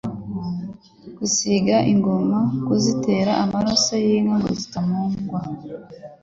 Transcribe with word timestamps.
Gusiga 1.17 1.75
ingoma 1.91 2.39
Kuzitera 2.65 3.31
amaraso 3.43 3.91
y'inka 4.05 4.35
ngo 4.39 4.49
zitamungwa 4.59 5.39